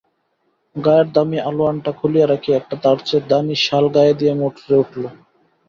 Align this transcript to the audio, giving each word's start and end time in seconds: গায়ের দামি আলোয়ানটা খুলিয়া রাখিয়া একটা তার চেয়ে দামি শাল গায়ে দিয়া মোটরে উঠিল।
গায়ের 0.75 1.07
দামি 1.15 1.39
আলোয়ানটা 1.49 1.91
খুলিয়া 1.99 2.27
রাখিয়া 2.27 2.55
একটা 2.57 2.75
তার 2.83 2.97
চেয়ে 3.07 3.27
দামি 3.29 3.55
শাল 3.65 3.85
গায়ে 3.95 4.13
দিয়া 4.19 4.33
মোটরে 4.39 4.75
উঠিল। 4.83 5.03